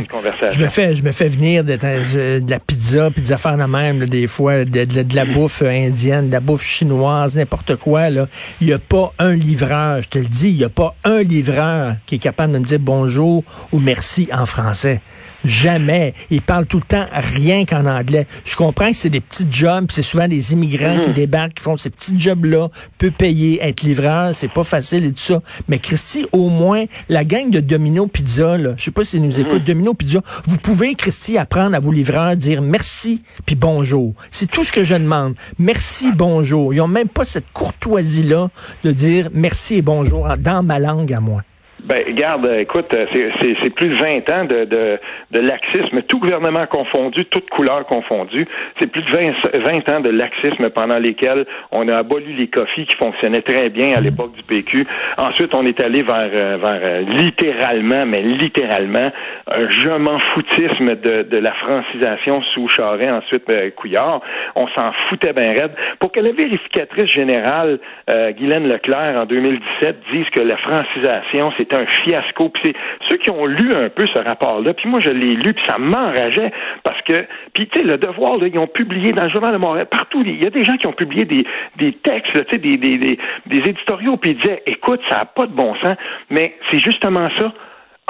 je 0.52 0.62
me 0.62 0.68
fais, 0.68 0.96
je 0.96 1.04
me 1.04 1.12
fais 1.12 1.30
venir 1.30 1.64
de, 1.64 1.76
de 1.76 2.50
la 2.50 2.60
pizza, 2.60 3.10
puis 3.12 3.21
des 3.22 3.32
affaires 3.32 3.58
de 3.58 3.64
même, 3.64 4.06
des 4.06 4.28
fois, 4.28 4.66
de, 4.66 5.16
la 5.16 5.26
bouffe 5.26 5.62
indienne, 5.62 6.28
de 6.28 6.34
la 6.34 6.40
bouffe 6.40 6.64
chinoise, 6.64 7.36
n'importe 7.36 7.76
quoi. 7.76 8.10
Là. 8.10 8.28
Il 8.60 8.68
n'y 8.68 8.74
a 8.74 8.80
pas 8.80 9.14
un 9.20 9.36
livreur, 9.36 10.02
je 10.02 10.10
te 10.10 10.20
le 10.20 10.26
dis, 10.26 10.50
il 10.50 10.58
n'y 10.58 10.64
a 10.64 10.70
pas 10.70 10.96
un 11.04 11.24
livreur 11.24 11.96
qui 12.06 12.16
est 12.16 12.20
capable 12.20 12.54
de 12.54 12.60
me 12.60 12.66
dire 12.66 12.80
bonjour 12.80 13.44
ou 13.72 13.80
merci 13.80 14.28
en 14.32 14.46
français. 14.46 15.02
Jamais. 15.44 16.14
Il 16.30 16.42
parle 16.42 16.66
tout 16.66 16.78
le 16.78 16.84
temps 16.84 17.08
rien 17.12 17.66
qu'en 17.66 17.86
anglais. 17.86 18.28
Je 18.46 18.56
comprends 18.56 18.92
que 18.92 18.98
c'est 18.98 19.10
des 19.10 19.22
petits 19.22 19.48
jobs, 19.50 19.88
c'est 19.90 20.04
souvent 20.04 20.28
des 20.28 20.54
immigrants 20.54 21.00
qui 21.00 21.10
mhm. 21.10 21.16
débarquent, 21.16 21.54
qui 21.56 21.64
font 21.64 21.78
ces 21.78 21.90
petits 21.90 22.20
jobs-là, 22.20 22.70
peu 22.98 23.12
payer, 23.12 23.60
être 23.62 23.82
livreur, 23.82 24.36
c'est 24.36 24.52
pas 24.52 24.64
facile 24.64 25.06
et 25.06 25.12
tout 25.12 25.20
ça. 25.20 25.42
Mais 25.68 25.80
Christy, 25.80 26.28
au 26.32 26.50
moins, 26.50 26.86
la 27.10 27.24
gang 27.24 27.50
de 27.50 27.60
Domino 27.60 28.08
Pizza, 28.08 28.58
là, 28.58 28.74
je 28.78 28.84
sais 28.84 28.92
pas 28.92 29.04
si 29.04 29.20
nous 29.20 29.34
mhm. 29.34 29.46
écoute, 29.48 29.64
Domino 29.64 29.94
Pizza, 29.94 30.22
vous 30.46 30.58
pouvez, 30.58 30.94
Christy, 30.96 31.38
apprendre 31.38 31.76
à 31.76 31.80
vos 31.80 31.92
livreurs, 31.92 32.36
dire 32.36 32.62
merci 32.62 33.11
puis 33.46 33.56
bonjour. 33.56 34.14
C'est 34.30 34.50
tout 34.50 34.64
ce 34.64 34.72
que 34.72 34.84
je 34.84 34.96
demande. 34.96 35.36
Merci, 35.60 36.12
bonjour. 36.14 36.74
Ils 36.74 36.82
ont 36.82 36.88
même 36.88 37.10
pas 37.10 37.26
cette 37.26 37.52
courtoisie-là 37.52 38.50
de 38.84 38.92
dire 38.92 39.30
merci 39.34 39.78
et 39.78 39.82
bonjour 39.82 40.28
dans 40.38 40.64
ma 40.64 40.80
langue 40.80 41.14
à 41.14 41.20
moi. 41.20 41.42
Ben, 41.84 42.14
garde, 42.14 42.48
écoute, 42.60 42.86
c'est 42.92 43.70
plus 43.72 43.90
de 43.90 43.96
20 43.96 44.30
ans 44.30 44.46
de, 44.46 44.66
de, 44.66 45.00
de, 45.32 45.40
laxisme, 45.40 46.04
tout 46.04 46.20
gouvernement 46.20 46.68
confondu, 46.68 47.26
toutes 47.26 47.50
couleurs 47.50 47.86
confondues. 47.88 48.48
C'est 48.80 48.86
plus 48.86 49.02
de 49.02 49.12
20, 49.12 49.34
20, 49.66 49.90
ans 49.90 50.00
de 50.00 50.10
laxisme 50.10 50.70
pendant 50.70 51.00
lesquels 51.00 51.46
on 51.72 51.88
a 51.88 51.98
aboli 51.98 52.36
les 52.36 52.48
coffees 52.48 52.86
qui 52.86 52.96
fonctionnaient 52.98 53.42
très 53.42 53.70
bien 53.70 53.94
à 53.94 54.00
l'époque 54.00 54.34
du 54.36 54.44
PQ. 54.44 54.86
Ensuite, 55.18 55.54
on 55.54 55.66
est 55.66 55.80
allé 55.82 56.04
vers, 56.04 56.30
euh, 56.34 56.58
vers 56.58 56.80
euh, 56.84 57.02
littéralement, 57.02 58.06
mais 58.06 58.22
littéralement, 58.22 59.12
un 59.56 59.70
je 59.70 59.90
m'en 59.90 60.20
foutisme 60.34 60.96
de, 60.96 61.24
de 61.24 61.38
la 61.38 61.54
francisation 61.54 62.42
sous 62.54 62.68
Charest, 62.70 63.12
ensuite 63.12 63.50
euh, 63.50 63.70
Couillard. 63.72 64.22
On 64.56 64.68
s'en 64.68 64.92
foutait 65.10 65.34
bien 65.34 65.50
raide. 65.50 65.72
Pour 66.00 66.12
que 66.12 66.20
la 66.20 66.32
vérificatrice 66.32 67.12
générale, 67.12 67.80
euh, 68.10 68.32
Guylaine 68.32 68.68
Leclerc, 68.68 69.18
en 69.18 69.26
2017, 69.26 69.98
dise 70.12 70.30
que 70.30 70.42
la 70.42 70.58
francisation, 70.58 71.52
c'est 71.58 71.74
un 71.74 71.86
fiasco. 71.86 72.50
Puis 72.50 72.62
c'est 72.66 72.76
ceux 73.10 73.18
qui 73.18 73.32
ont 73.32 73.46
lu 73.46 73.72
un 73.76 73.90
peu 73.90 74.06
ce 74.14 74.20
rapport-là, 74.20 74.74
puis 74.74 74.90
moi 74.90 75.00
je 75.02 75.10
l'ai 75.10 75.36
lu, 75.36 75.54
puis 75.54 75.64
ça 75.66 75.78
m'enrageait 75.78 76.52
parce 76.84 77.02
que, 77.02 77.26
puis 77.54 77.68
tu 77.68 77.80
sais, 77.80 77.86
le 77.86 77.98
devoir, 77.98 78.38
là, 78.38 78.48
ils 78.48 78.60
ont 78.60 78.68
publié 78.68 79.12
dans 79.12 79.24
le 79.24 79.30
journal 79.30 79.52
de 79.54 79.58
Montréal, 79.58 79.88
partout, 79.90 80.24
il 80.26 80.44
y 80.44 80.48
a 80.48 80.50
des 80.50 80.64
gens 80.64 80.78
qui 80.78 80.88
ont 80.88 80.94
publié 80.94 81.26
des, 81.26 81.46
des 81.78 81.94
textes, 81.94 82.50
sais, 82.50 82.58
des, 82.58 82.78
des, 82.78 82.98
des, 82.98 83.20
des 83.46 83.58
éditoriaux, 83.58 84.18
puis 84.18 84.32
ils 84.32 84.38
disaient, 84.38 84.64
écoute, 84.66 85.01
ça 85.10 85.18
n'a 85.18 85.26
pas 85.26 85.46
de 85.46 85.54
bon 85.54 85.76
sens, 85.76 85.96
mais 86.30 86.56
c'est 86.70 86.80
justement 86.80 87.30
ça 87.40 87.54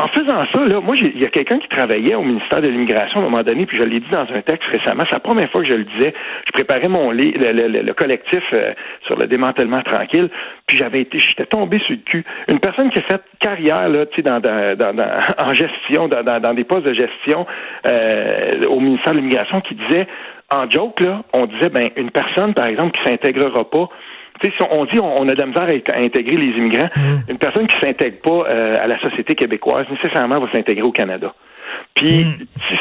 en 0.01 0.07
faisant 0.07 0.45
ça, 0.51 0.65
là, 0.65 0.79
moi, 0.81 0.95
il 0.97 1.21
y 1.21 1.25
a 1.25 1.29
quelqu'un 1.29 1.59
qui 1.59 1.67
travaillait 1.67 2.15
au 2.15 2.23
ministère 2.23 2.61
de 2.61 2.67
l'Immigration 2.67 3.19
à 3.19 3.19
un 3.19 3.29
moment 3.29 3.43
donné, 3.43 3.65
puis 3.65 3.77
je 3.77 3.83
l'ai 3.83 3.99
dit 3.99 4.09
dans 4.09 4.25
un 4.33 4.41
texte 4.41 4.67
récemment, 4.71 5.03
c'est 5.05 5.13
la 5.13 5.19
première 5.19 5.49
fois 5.51 5.61
que 5.61 5.67
je 5.67 5.73
le 5.73 5.83
disais. 5.83 6.13
Je 6.47 6.51
préparais 6.53 6.87
mon 6.87 7.11
lit, 7.11 7.33
le, 7.37 7.93
collectif 7.93 8.41
euh, 8.53 8.73
sur 9.05 9.15
le 9.15 9.27
démantèlement 9.27 9.81
tranquille, 9.83 10.29
puis 10.65 10.77
j'avais 10.77 11.01
été, 11.01 11.19
j'étais 11.19 11.45
tombé 11.45 11.79
sur 11.79 11.91
le 11.91 12.01
cul. 12.03 12.25
Une 12.47 12.59
personne 12.59 12.89
qui 12.89 12.99
a 12.99 13.03
fait 13.03 13.21
carrière 13.39 13.89
là, 13.89 14.05
tu 14.07 14.15
sais, 14.15 14.21
dans, 14.23 14.41
en 15.45 15.53
gestion, 15.53 16.07
dans, 16.07 16.53
des 16.55 16.63
postes 16.63 16.85
de 16.85 16.93
gestion 16.93 17.45
euh, 17.87 18.65
au 18.67 18.79
ministère 18.79 19.13
de 19.13 19.19
l'Immigration, 19.19 19.61
qui 19.61 19.75
disait 19.75 20.07
en 20.53 20.69
joke 20.69 20.99
là, 20.99 21.21
on 21.33 21.45
disait 21.45 21.69
ben 21.69 21.87
une 21.95 22.11
personne 22.11 22.53
par 22.53 22.65
exemple 22.65 22.91
qui 22.97 23.03
s'intégrera 23.05 23.69
pas 23.69 23.87
si 24.49 24.63
on 24.71 24.85
dit 24.85 24.99
on, 24.99 25.27
a 25.27 25.33
de 25.33 25.39
la 25.39 25.45
misère 25.45 25.69
à, 25.93 25.97
intégrer 25.99 26.37
les 26.37 26.57
immigrants, 26.57 26.89
mm. 26.95 27.31
une 27.31 27.37
personne 27.37 27.67
qui 27.67 27.79
s'intègre 27.79 28.17
pas 28.21 28.49
euh, 28.49 28.75
à 28.81 28.87
la 28.87 28.99
société 28.99 29.35
québécoise 29.35 29.85
nécessairement 29.89 30.39
va 30.39 30.51
s'intégrer 30.51 30.83
au 30.83 30.91
Canada. 30.91 31.33
Puis, 31.95 32.25
mm. 32.25 32.37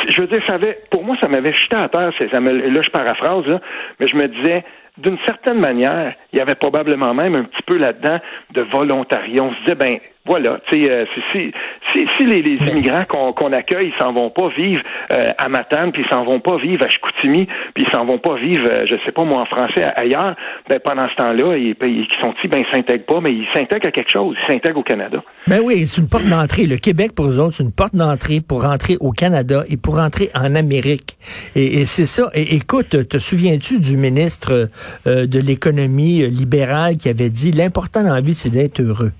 je 0.09 0.21
veux 0.21 0.26
dire, 0.26 0.43
ça 0.49 0.55
avait, 0.55 0.79
pour 0.90 1.05
moi, 1.05 1.17
ça 1.21 1.29
m'avait 1.29 1.52
jeté 1.52 1.76
à 1.76 1.88
terre. 1.88 2.12
Ça 2.19 2.40
là, 2.40 2.83
je 2.83 2.90
paraphrase, 2.90 3.47
là, 3.47 3.61
mais 3.99 4.07
je 4.07 4.17
me 4.17 4.26
disais, 4.29 4.64
d'une 4.99 5.19
certaine 5.26 5.59
manière, 5.59 6.14
il 6.33 6.38
y 6.38 6.43
avait 6.43 6.55
probablement 6.55 7.14
même 7.14 7.35
un 7.35 7.45
petit 7.45 7.62
peu 7.67 7.76
là-dedans 7.76 8.19
de 8.52 8.62
volontariat. 8.62 9.43
On 9.43 9.52
se 9.52 9.61
disait, 9.61 9.75
ben, 9.75 9.99
Voilà. 10.26 10.60
Tu 10.70 10.84
sais, 10.84 11.06
si, 11.32 11.52
si, 11.92 12.06
si, 12.18 12.26
les, 12.26 12.42
les 12.42 12.56
immigrants 12.70 13.04
qu'on 13.06 13.52
accueille, 13.52 13.92
ils 13.92 14.02
s'en 14.02 14.12
vont 14.12 14.30
pas 14.30 14.48
vivre 14.48 14.82
à 15.10 15.48
Matane, 15.48 15.92
puis 15.92 16.04
ils 16.06 16.14
s'en 16.14 16.24
vont 16.24 16.40
pas 16.40 16.56
vivre 16.58 16.84
à 16.84 16.88
Chicoutimi, 16.88 17.46
puis 17.74 17.84
ils 17.86 17.92
s'en 17.92 18.04
vont 18.04 18.18
pas 18.18 18.36
vivre, 18.36 18.64
je 18.86 18.94
sais 19.04 19.12
pas 19.12 19.24
moi, 19.24 19.40
en 19.40 19.46
français 19.46 19.84
ailleurs, 19.96 20.36
ben 20.68 20.78
pendant 20.84 21.08
ce 21.08 21.14
temps-là, 21.16 21.56
ils, 21.56 21.74
ils 21.82 22.06
sont-ils, 22.20 22.50
ben 22.50 22.58
ils 22.60 22.76
s'intègrent 22.76 23.06
pas, 23.06 23.20
mais 23.20 23.32
ils 23.32 23.46
s'intègrent 23.54 23.88
à 23.88 23.90
quelque 23.90 24.10
chose. 24.10 24.36
Ils 24.42 24.52
s'intègrent 24.52 24.78
au 24.78 24.82
Canada. 24.82 25.22
Ben 25.46 25.60
oui, 25.64 25.86
c'est 25.86 26.00
une 26.00 26.08
porte 26.08 26.26
d'entrée. 26.26 26.66
Le 26.66 26.76
Québec, 26.76 27.12
pour 27.14 27.26
eux 27.26 27.38
autres, 27.38 27.54
c'est 27.54 27.64
une 27.64 27.72
porte 27.72 27.94
d'entrée 27.94 28.40
pour 28.46 28.62
rentrer 28.62 28.96
au 29.00 29.12
Canada 29.12 29.64
et 29.68 29.76
pour 29.76 29.96
rentrer 29.96 30.30
en 30.34 30.54
Amérique. 30.54 31.16
Et, 31.54 31.86
c'est 31.86 32.06
ça. 32.06 32.30
Et, 32.34 32.56
écoute, 32.56 33.08
te 33.08 33.18
souviens-tu 33.18 33.80
du 33.80 33.96
ministre 33.96 34.68
euh, 35.06 35.26
de 35.26 35.38
l'économie 35.38 36.26
libérale 36.26 36.96
qui 36.96 37.08
avait 37.08 37.30
dit 37.30 37.52
l'important 37.52 38.02
dans 38.02 38.14
la 38.14 38.20
vie, 38.20 38.34
c'est 38.34 38.50
d'être 38.50 38.80
heureux? 38.80 39.12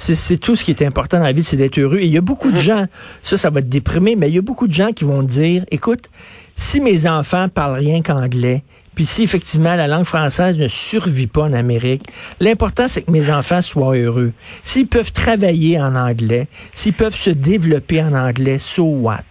C'est 0.00 0.38
tout 0.38 0.54
ce 0.54 0.62
qui 0.62 0.70
est 0.70 0.82
important 0.82 1.18
dans 1.18 1.24
la 1.24 1.32
vie, 1.32 1.42
c'est 1.42 1.56
d'être 1.56 1.76
heureux. 1.76 1.98
Et 1.98 2.06
il 2.06 2.12
y 2.12 2.18
a 2.18 2.22
beaucoup 2.22 2.50
de 2.50 2.56
mhm. 2.56 2.62
gens, 2.62 2.86
ça, 3.22 3.36
ça 3.36 3.50
va 3.50 3.60
te 3.60 3.66
déprimer, 3.66 4.14
mais 4.14 4.28
il 4.28 4.34
y 4.36 4.38
a 4.38 4.42
beaucoup 4.42 4.68
de 4.68 4.72
gens 4.72 4.92
qui 4.92 5.04
vont 5.04 5.24
dire, 5.24 5.64
écoute, 5.72 6.08
si 6.56 6.80
mes 6.80 7.08
enfants 7.08 7.48
parlent 7.48 7.78
rien 7.78 8.00
qu'anglais, 8.00 8.62
puis 8.94 9.06
si 9.06 9.22
effectivement 9.22 9.74
la 9.74 9.86
langue 9.86 10.04
française 10.04 10.58
ne 10.58 10.68
survit 10.68 11.26
pas 11.26 11.42
en 11.42 11.52
Amérique, 11.52 12.04
l'important 12.40 12.88
c'est 12.88 13.02
que 13.02 13.10
mes 13.10 13.30
enfants 13.30 13.62
soient 13.62 13.96
heureux. 13.96 14.32
S'ils 14.64 14.88
peuvent 14.88 15.12
travailler 15.12 15.80
en 15.80 15.94
anglais, 15.94 16.48
s'ils 16.72 16.94
peuvent 16.94 17.14
se 17.14 17.30
développer 17.30 18.02
en 18.02 18.14
anglais, 18.14 18.58
so 18.58 18.84
what? 18.84 19.22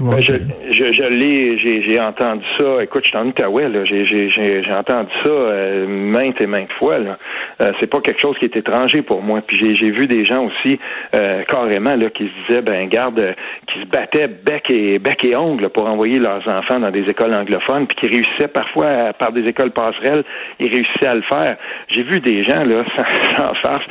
Ben, 0.00 0.20
je, 0.20 0.34
je, 0.70 0.92
je 0.92 1.02
l'ai, 1.02 1.58
j'ai 1.58 2.00
entendu 2.00 2.44
ça. 2.58 2.82
Écoute, 2.82 3.02
je 3.04 3.08
suis 3.08 3.18
en 3.18 3.26
Outaouais, 3.26 3.68
là. 3.68 3.84
J'ai 3.84 4.72
entendu 4.72 5.10
ça 5.22 5.28
euh, 5.28 5.86
maintes 5.86 6.40
et 6.40 6.46
maintes 6.46 6.72
fois. 6.78 6.98
Là. 6.98 7.18
Euh, 7.62 7.72
c'est 7.80 7.86
pas 7.86 8.00
quelque 8.00 8.20
chose 8.20 8.36
qui 8.38 8.46
est 8.46 8.56
étranger 8.56 9.02
pour 9.02 9.22
moi. 9.22 9.40
Puis 9.46 9.74
j'ai 9.74 9.90
vu 9.90 10.06
des 10.06 10.24
gens 10.24 10.44
aussi 10.44 10.78
euh, 11.14 11.42
carrément 11.44 11.96
là 11.96 12.08
qui 12.10 12.24
se 12.24 12.46
disaient, 12.46 12.62
ben 12.62 12.88
garde, 12.88 13.34
qui 13.66 13.80
se 13.80 13.86
battaient 13.86 14.28
bec 14.28 14.70
et 14.70 14.98
bec 14.98 15.24
et 15.24 15.36
ongles 15.36 15.68
pour 15.68 15.86
envoyer 15.86 16.18
leurs 16.18 16.46
enfants 16.48 16.80
dans 16.80 16.90
des 16.90 17.08
écoles 17.08 17.34
anglophones, 17.34 17.86
puis 17.86 17.96
qui 17.96 18.16
réussissaient 18.16 18.48
parfois 18.48 19.12
par 19.12 19.32
des 19.32 19.46
écoles 19.46 19.72
passerelles, 19.72 20.24
ils 20.60 20.68
réussissaient 20.72 21.08
à 21.08 21.14
le 21.14 21.22
faire. 21.22 21.56
J'ai 21.88 22.02
vu 22.02 22.20
des 22.20 22.44
gens 22.44 22.64
là 22.64 22.84
sans, 22.96 23.36
sans 23.36 23.54
farce 23.62 23.84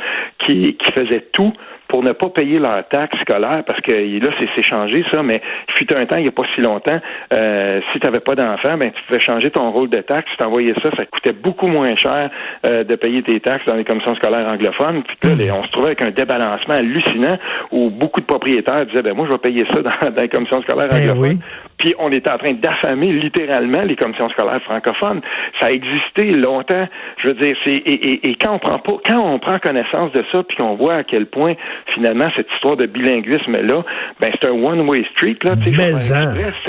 qui, 0.46 0.76
qui 0.76 0.92
faisaient 0.92 1.24
tout 1.32 1.52
pour 1.88 2.02
ne 2.02 2.12
pas 2.12 2.28
payer 2.28 2.58
leur 2.58 2.86
taxe 2.88 3.18
scolaire, 3.20 3.62
parce 3.66 3.80
que 3.80 3.92
là, 3.92 4.30
c'est 4.54 4.62
changé 4.62 5.04
ça, 5.12 5.22
mais 5.22 5.40
il 5.68 5.74
fut 5.74 5.94
un 5.94 6.06
temps, 6.06 6.16
il 6.16 6.22
n'y 6.22 6.28
a 6.28 6.32
pas 6.32 6.44
si 6.54 6.60
longtemps, 6.60 7.00
euh, 7.34 7.80
si 7.92 7.98
tu 7.98 8.06
n'avais 8.06 8.20
pas 8.20 8.34
d'enfant, 8.34 8.76
ben 8.76 8.92
tu 8.92 9.02
pouvais 9.04 9.18
changer 9.18 9.50
ton 9.50 9.70
rôle 9.70 9.88
de 9.88 10.00
taxe, 10.00 10.30
tu 10.30 10.36
t'envoyais 10.36 10.74
ça, 10.82 10.90
ça 10.96 11.06
coûtait 11.06 11.32
beaucoup 11.32 11.66
moins 11.66 11.96
cher 11.96 12.30
euh, 12.66 12.84
de 12.84 12.94
payer 12.94 13.22
tes 13.22 13.40
taxes 13.40 13.64
dans 13.66 13.74
les 13.74 13.84
commissions 13.84 14.14
scolaires 14.16 14.46
anglophones. 14.46 15.02
Puis 15.02 15.46
là, 15.46 15.54
on 15.54 15.64
se 15.64 15.70
trouvait 15.70 15.88
avec 15.88 16.02
un 16.02 16.10
débalancement 16.10 16.74
hallucinant 16.74 17.38
où 17.72 17.90
beaucoup 17.90 18.20
de 18.20 18.26
propriétaires 18.26 18.84
disaient 18.86 19.02
ben 19.02 19.14
moi 19.14 19.26
je 19.26 19.32
vais 19.32 19.38
payer 19.38 19.64
ça 19.72 19.80
dans, 19.82 20.10
dans 20.10 20.22
les 20.22 20.28
commissions 20.28 20.62
scolaires 20.62 20.88
ben 20.88 21.10
anglophones. 21.10 21.38
Puis 21.78 21.94
on 21.98 22.10
était 22.10 22.30
en 22.30 22.38
train 22.38 22.54
d'affamer 22.54 23.12
littéralement 23.12 23.82
les 23.82 23.96
commissions 23.96 24.28
scolaires 24.30 24.62
francophones. 24.62 25.20
Ça 25.60 25.66
a 25.66 25.70
existé 25.70 26.32
longtemps. 26.32 26.88
Je 27.22 27.28
veux 27.28 27.34
dire, 27.34 27.56
c'est 27.64 27.76
et, 27.76 28.28
et, 28.28 28.34
quand 28.34 28.54
on 28.54 28.58
prend 28.58 28.78
pas, 28.78 28.94
quand 29.06 29.20
on 29.20 29.38
prend 29.38 29.58
connaissance 29.58 30.12
de 30.12 30.24
ça, 30.32 30.42
puis 30.42 30.56
qu'on 30.56 30.74
voit 30.74 30.96
à 30.96 31.04
quel 31.04 31.26
point 31.26 31.54
finalement 31.94 32.26
cette 32.36 32.48
histoire 32.54 32.76
de 32.76 32.86
bilinguisme 32.86 33.52
là, 33.52 33.84
ben 34.20 34.30
c'est 34.32 34.48
un 34.48 34.52
one-way 34.52 35.04
street 35.14 35.38
là. 35.44 35.54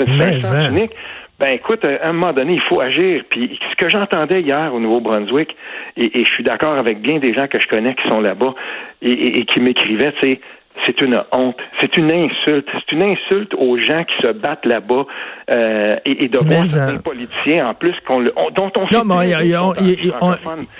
Mais 0.06 0.38
c'est 0.40 0.68
unique. 0.68 0.92
Ben 1.40 1.52
écoute, 1.54 1.82
à 1.86 2.06
un 2.06 2.12
moment 2.12 2.34
donné, 2.34 2.52
il 2.52 2.60
faut 2.60 2.82
agir. 2.82 3.22
Puis 3.30 3.58
ce 3.70 3.76
que 3.76 3.88
j'entendais 3.88 4.42
hier 4.42 4.74
au 4.74 4.78
Nouveau-Brunswick, 4.78 5.56
et, 5.96 6.20
et, 6.20 6.24
je 6.24 6.30
suis 6.30 6.44
d'accord 6.44 6.76
avec 6.76 7.00
bien 7.00 7.18
des 7.18 7.32
gens 7.32 7.48
que 7.48 7.58
je 7.58 7.66
connais 7.66 7.94
qui 7.94 8.06
sont 8.10 8.20
là-bas 8.20 8.54
et, 9.00 9.38
et 9.38 9.44
qui 9.46 9.58
m'écrivaient, 9.58 10.12
tu 10.20 10.28
sais, 10.28 10.40
c'est 10.86 11.00
une 11.00 11.20
honte, 11.32 11.56
c'est 11.80 11.96
une 11.96 12.10
insulte, 12.12 12.66
c'est 12.72 12.92
une 12.92 13.02
insulte 13.02 13.54
aux 13.54 13.76
gens 13.78 14.04
qui 14.04 14.26
se 14.26 14.32
battent 14.32 14.64
là-bas 14.64 15.04
euh, 15.52 15.96
et, 16.04 16.24
et, 16.24 16.28
de 16.28 16.38
voir 16.38 16.64
certains 16.64 16.98
politiciens 16.98 17.68
en 17.68 17.74
plus 17.74 17.94
qu'on 18.06 18.22
dont 18.22 18.72
on 18.76 18.86
non 18.92 19.04
mais 19.04 19.30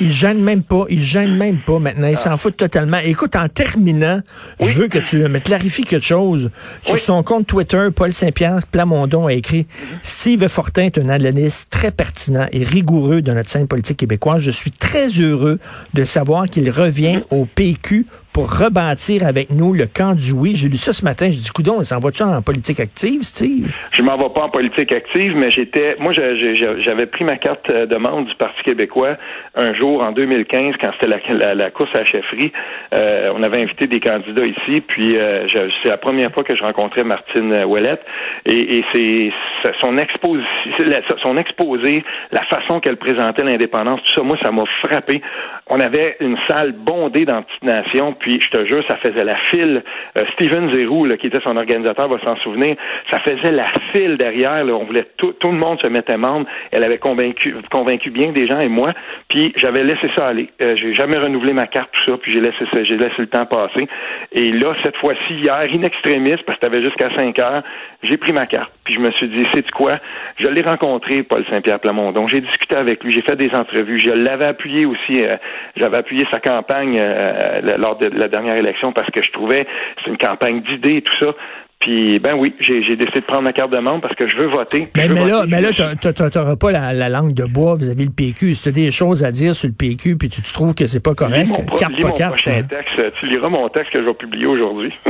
ils 0.01 0.13
gênent 0.13 0.43
même 0.43 0.63
pas, 0.63 0.85
ils 0.89 1.03
gênent 1.03 1.37
même 1.37 1.59
pas 1.59 1.79
maintenant, 1.79 2.09
ils 2.09 2.17
s'en 2.17 2.37
foutent 2.37 2.57
totalement. 2.57 2.99
Écoute, 3.05 3.35
en 3.37 3.49
terminant, 3.49 4.21
je 4.61 4.73
veux 4.73 4.89
que 4.89 4.99
tu 4.99 5.17
me 5.17 5.39
clarifies 5.39 5.85
quelque 5.85 6.07
chose. 6.07 6.51
Sur 6.83 6.99
son 6.99 7.23
compte 7.23 7.47
Twitter. 7.47 7.89
Paul 7.95 8.13
Saint-Pierre 8.13 8.61
Plamondon 8.71 9.27
a 9.27 9.33
écrit 9.33 9.67
Steve 10.03 10.47
Fortin 10.49 10.85
est 10.85 10.99
un 10.99 11.09
analyste 11.09 11.71
très 11.71 11.91
pertinent 11.91 12.47
et 12.53 12.65
rigoureux 12.65 13.23
de 13.23 13.33
notre 13.33 13.49
scène 13.49 13.67
politique 13.67 13.99
québécoise. 13.99 14.43
Je 14.43 14.51
suis 14.51 14.71
très 14.71 15.09
heureux 15.09 15.59
de 15.95 16.05
savoir 16.05 16.49
qu'il 16.49 16.71
revient 16.71 17.21
au 17.31 17.45
PQ 17.45 18.07
pour 18.33 18.51
rebâtir 18.51 19.27
avec 19.27 19.51
nous 19.51 19.73
le 19.73 19.87
camp 19.87 20.15
du 20.15 20.33
oui. 20.33 20.55
J'ai 20.55 20.69
lu 20.69 20.77
ça 20.77 20.93
ce 20.93 21.05
matin. 21.05 21.27
J'ai 21.27 21.41
dit, 21.41 21.51
coudon, 21.51 21.77
on 21.79 21.83
s'en 21.83 21.99
va-tu 21.99 22.23
en 22.23 22.43
politique 22.43 22.81
active, 22.81 23.23
Steve? 23.23 23.77
Je 23.93 24.03
m'en 24.03 24.17
vais 24.17 24.29
pas 24.35 24.43
en 24.43 24.49
politique 24.49 24.93
active, 24.93 25.35
mais 25.37 25.51
j'étais, 25.51 25.95
moi, 26.01 26.13
j'avais 26.13 27.07
pris 27.07 27.25
ma 27.25 27.37
carte 27.37 27.71
euh, 27.71 27.87
de 27.87 27.97
membre 27.97 28.29
du 28.29 28.35
Parti 28.37 28.63
québécois 28.63 29.17
un 29.57 29.75
jour 29.75 30.05
en 30.05 30.13
2015 30.13 30.75
quand 30.81 30.91
c'était 31.01 31.17
la, 31.55 31.71
course 31.71 31.91
à 31.95 31.99
la 31.99 32.05
chefferie. 32.05 32.53
Euh, 32.95 33.33
on 33.35 33.43
avait 33.43 33.63
invité 33.63 33.87
des 33.87 34.01
candidats 34.01 34.45
ici, 34.45 34.81
puis 34.87 35.17
euh, 35.17 35.47
c'est 35.83 35.89
la 35.89 35.97
première 35.97 36.33
fois 36.33 36.45
que 36.45 36.55
je 36.55 36.63
rencontrais 36.63 37.05
Martine 37.05 37.65
Ouellette 37.65 38.03
et, 38.47 38.85
c'est 38.95 39.33
son 39.81 39.91
son 41.21 41.37
exposé, 41.37 42.05
la 42.31 42.43
façon 42.45 42.81
qu'elle 42.81 42.97
présentait 42.97 43.45
l'indépendance, 43.45 44.01
tout 44.05 44.13
ça, 44.13 44.23
moi, 44.23 44.39
ça 44.43 44.51
m'a 44.53 44.65
frappé. 44.83 45.21
On 45.67 45.81
avait 45.81 46.17
une 46.21 46.37
salle 46.49 46.73
bondée 46.73 47.25
dans 47.25 47.45
puis 48.21 48.41
je 48.41 48.51
te 48.51 48.65
jure, 48.67 48.85
ça 48.89 48.97
faisait 48.97 49.25
la 49.25 49.37
file. 49.51 49.83
Steven 50.35 50.73
Zerou, 50.73 51.09
qui 51.17 51.27
était 51.27 51.41
son 51.41 51.57
organisateur, 51.57 52.09
va 52.09 52.19
s'en 52.21 52.37
souvenir, 52.37 52.77
ça 53.11 53.19
faisait 53.21 53.51
la 53.51 53.67
file 53.93 54.17
derrière. 54.17 54.65
on 54.67 54.85
voulait 54.85 55.07
tout, 55.17 55.33
tout 55.33 55.51
le 55.51 55.59
monde 55.59 55.81
se 55.81 55.87
mettait 55.87 56.17
membre. 56.17 56.47
Elle 56.73 56.85
avait 56.85 56.99
convaincu, 56.99 57.55
convaincu 57.71 58.11
bien 58.11 58.33
des 58.33 58.47
gens 58.47 58.61
et 58.61 58.69
moi. 58.69 58.93
Puis 59.29 59.53
j'avais 59.57 59.83
laissé 59.83 60.09
ça 60.15 60.29
aller. 60.29 60.49
Euh, 60.61 60.77
j'ai 60.77 60.95
jamais 60.95 61.19
renouvelé 61.19 61.53
ma 61.53 61.67
carte, 61.67 61.91
tout 61.93 62.13
ça, 62.13 62.19
puis 62.19 62.33
j'ai 62.33 62.41
laissé 62.41 62.65
j'ai 62.85 62.97
laissé 62.97 63.15
le 63.19 63.27
temps 63.27 63.47
passer. 63.47 63.89
Et 64.33 64.53
là, 64.53 64.75
cette 64.85 64.97
fois-ci, 64.97 65.35
hier, 65.35 65.67
in 65.73 65.83
extremis, 65.83 66.37
parce 66.47 66.59
que 66.59 66.65
t'avais 66.67 66.83
jusqu'à 66.83 67.11
5 67.15 67.39
heures, 67.39 67.63
j'ai 68.03 68.17
pris 68.17 68.33
ma 68.33 68.47
carte. 68.47 68.73
Puis 68.91 68.97
je 68.97 69.07
me 69.07 69.13
suis 69.13 69.29
dit, 69.29 69.47
c'est 69.55 69.71
quoi? 69.71 70.01
Je 70.37 70.49
l'ai 70.49 70.63
rencontré, 70.63 71.23
Paul 71.23 71.45
Saint-Pierre 71.49 71.79
Plamondon. 71.79 72.27
J'ai 72.27 72.41
discuté 72.41 72.77
avec 72.77 73.05
lui, 73.05 73.13
j'ai 73.13 73.23
fait 73.23 73.37
des 73.37 73.51
entrevues. 73.55 74.01
Je 74.01 74.11
l'avais 74.11 74.47
appuyé 74.47 74.85
aussi. 74.85 75.25
Euh, 75.25 75.37
j'avais 75.77 75.99
appuyé 75.99 76.27
sa 76.33 76.41
campagne 76.41 76.99
euh, 77.01 77.77
lors 77.79 77.97
de 77.99 78.07
la 78.07 78.27
dernière 78.27 78.57
élection 78.57 78.93
parce 78.93 79.09
que 79.13 79.23
je 79.23 79.31
trouvais 79.31 79.65
c'est 80.03 80.11
une 80.11 80.19
campagne 80.19 80.61
d'idées 80.63 80.97
et 80.97 81.03
tout 81.03 81.15
ça. 81.21 81.37
Puis, 81.81 82.19
ben 82.19 82.35
oui, 82.35 82.55
j'ai 82.61 82.81
décidé 82.81 83.21
de 83.21 83.25
prendre 83.25 83.41
ma 83.43 83.55
carte 83.55 83.71
de 83.71 83.79
membre 83.79 84.03
parce 84.03 84.15
que 84.15 84.29
je 84.29 84.37
veux 84.37 84.49
voter. 84.49 84.89
Mais, 84.95 85.09
mais, 85.09 85.27
là, 85.27 85.47
mais 85.49 85.63
là, 85.63 85.71
t'auras 85.73 86.57
pas 86.57 86.73
la, 86.73 87.09
langue 87.09 87.33
de 87.33 87.45
bois 87.45 87.75
vis-à-vis 87.75 88.05
le 88.05 88.11
PQ. 88.11 88.55
Si 88.55 88.65
t'as 88.65 88.71
des 88.71 88.91
choses 88.91 89.25
à 89.25 89.33
dire 89.33 89.55
sur 89.55 89.67
le 89.67 89.73
PQ, 89.73 90.19
puis 90.19 90.29
tu, 90.29 90.43
trouves 90.43 90.75
que 90.75 90.87
c'est 90.87 91.03
pas 91.03 91.15
correct, 91.15 91.49
mon, 91.49 91.77
carte 91.79 91.97
lis 91.97 92.03
mon 92.03 92.11
Prochain 92.11 92.61
hein. 92.61 92.67
texte, 92.69 93.19
tu 93.19 93.27
liras 93.29 93.49
mon 93.49 93.67
texte 93.71 93.95
que 93.95 94.03
je 94.03 94.07
vais 94.07 94.15
publier 94.15 94.47
aujourd'hui. 94.47 94.93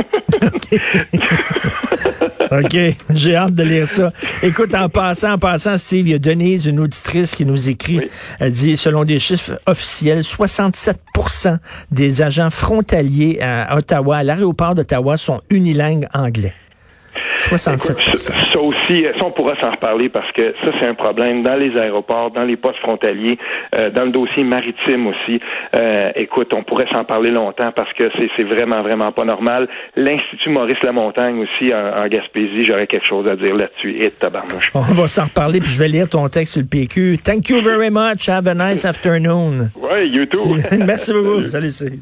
OK, 2.51 2.77
j'ai 3.13 3.35
hâte 3.35 3.53
de 3.53 3.63
lire 3.63 3.87
ça. 3.87 4.13
Écoute, 4.41 4.73
en 4.73 4.87
passant, 4.87 5.33
en 5.33 5.37
passant, 5.37 5.75
Steve, 5.77 6.07
il 6.07 6.11
y 6.11 6.15
a 6.15 6.19
Denise, 6.19 6.67
une 6.67 6.79
auditrice 6.79 7.35
qui 7.35 7.45
nous 7.45 7.69
écrit. 7.69 8.09
Elle 8.39 8.51
dit, 8.53 8.77
selon 8.77 9.03
des 9.03 9.19
chiffres 9.19 9.59
officiels, 9.65 10.21
67% 10.21 11.57
des 11.91 12.21
agents 12.21 12.49
frontaliers 12.49 13.39
à 13.41 13.75
Ottawa, 13.75 14.17
à 14.17 14.23
l'aéroport 14.23 14.73
d'Ottawa, 14.75 15.17
sont 15.17 15.41
unilingues 15.49 16.07
anglais. 16.13 16.53
67 17.41 17.97
Ça 17.99 18.61
aussi, 18.61 19.03
ça, 19.03 19.25
on 19.25 19.31
pourra 19.31 19.55
s'en 19.61 19.71
reparler 19.71 20.09
parce 20.09 20.31
que 20.33 20.53
ça, 20.63 20.71
c'est 20.79 20.87
un 20.87 20.93
problème 20.93 21.43
dans 21.43 21.55
les 21.55 21.75
aéroports, 21.77 22.31
dans 22.31 22.43
les 22.43 22.57
postes 22.57 22.79
frontaliers, 22.79 23.37
euh, 23.77 23.89
dans 23.89 24.05
le 24.05 24.11
dossier 24.11 24.43
maritime 24.43 25.07
aussi. 25.07 25.39
Euh, 25.75 26.11
écoute, 26.15 26.53
on 26.53 26.63
pourrait 26.63 26.87
s'en 26.93 27.03
parler 27.03 27.31
longtemps 27.31 27.71
parce 27.75 27.91
que 27.93 28.09
c'est 28.37 28.43
vraiment, 28.43 28.81
vraiment 28.81 29.11
pas 29.11 29.25
normal. 29.25 29.67
L'Institut 29.95 30.49
Maurice 30.49 30.81
Lamontagne 30.83 31.43
aussi 31.43 31.73
en, 31.73 32.07
Gaspésie, 32.07 32.65
j'aurais 32.65 32.87
quelque 32.87 33.07
chose 33.07 33.27
à 33.27 33.35
dire 33.35 33.55
là-dessus. 33.55 33.95
Et 34.01 34.11
tabarnouche. 34.11 34.71
On 34.73 34.81
va 34.81 35.07
s'en 35.07 35.25
reparler, 35.25 35.59
puis 35.59 35.71
je 35.71 35.79
vais 35.79 35.87
lire 35.87 36.09
ton 36.09 36.27
texte 36.27 36.53
sur 36.53 36.61
le 36.61 36.67
PQ. 36.67 37.17
Thank 37.23 37.49
you 37.49 37.61
very 37.61 37.89
much. 37.89 38.27
Have 38.27 38.47
a 38.47 38.53
nice 38.53 38.85
afternoon. 38.85 39.71
Oui, 39.75 40.09
you 40.09 40.25
too. 40.25 40.57
Merci 40.85 41.13
beaucoup. 41.13 41.47
Salut, 41.47 41.69
Salut. 41.69 42.01